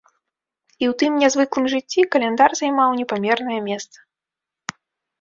І 0.71 0.83
ў 0.87 0.93
тым 1.01 1.19
нязвыклым 1.25 1.69
жыцці 1.75 2.07
каляндар 2.17 2.57
займаў 2.65 2.99
непамернае 3.03 3.59
месца. 3.71 3.97